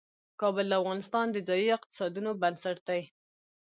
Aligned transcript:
کابل 0.41 0.65
د 0.69 0.73
افغانستان 0.81 1.25
د 1.31 1.37
ځایي 1.47 1.67
اقتصادونو 1.77 2.31
بنسټ 2.41 2.77
دی. 2.89 3.01